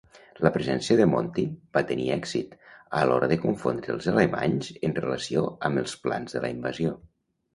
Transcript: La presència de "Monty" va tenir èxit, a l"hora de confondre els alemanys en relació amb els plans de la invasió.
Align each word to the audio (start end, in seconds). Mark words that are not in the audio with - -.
La 0.45 0.51
presència 0.53 0.95
de 0.99 1.05
"Monty" 1.09 1.43
va 1.77 1.83
tenir 1.91 2.05
èxit, 2.15 2.55
a 3.01 3.03
l"hora 3.11 3.29
de 3.33 3.37
confondre 3.43 3.93
els 3.95 4.09
alemanys 4.13 4.69
en 4.89 4.97
relació 5.03 5.43
amb 5.69 5.83
els 5.83 5.93
plans 6.07 6.37
de 6.39 6.41
la 6.47 6.51
invasió. 6.57 6.95